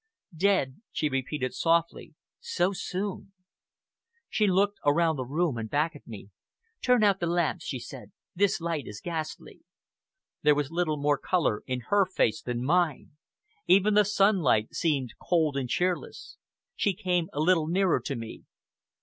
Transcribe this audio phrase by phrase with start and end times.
[0.35, 3.33] "Dead," she repeated softly, "so soon!"
[4.29, 6.31] She looked around the room and back at me.
[6.81, 8.11] "Turn out the lamps," she said.
[8.33, 9.61] "This light is ghastly."
[10.41, 13.11] There was little more color in her face than mine.
[13.67, 16.37] Even the sunlight seemed cold and cheerless.
[16.75, 18.41] She came a little nearer to me.